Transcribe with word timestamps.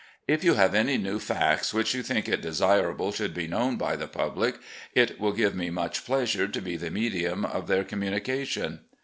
If 0.27 0.43
you 0.43 0.55
have 0.55 0.73
any 0.73 0.97
new 0.97 1.19
facts 1.19 1.75
which 1.75 1.93
you 1.93 2.01
think 2.01 2.27
it 2.27 2.41
desirable 2.41 3.11
should 3.11 3.35
be 3.35 3.45
known 3.45 3.75
by 3.77 3.95
the 3.95 4.07
public, 4.07 4.57
it 4.95 5.19
will 5.19 5.31
give 5.31 5.53
me 5.53 5.69
much 5.69 6.05
pleasure 6.05 6.47
to 6.47 6.59
be 6.59 6.75
the 6.75 6.89
medium 6.89 7.45
of 7.45 7.67
their 7.67 7.83
communi 7.83 8.23
cation. 8.23 8.79